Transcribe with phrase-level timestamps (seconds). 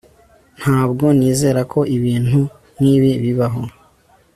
[0.59, 2.39] Ntabwo nizera ko ibintu
[2.77, 3.61] nkibi bibaho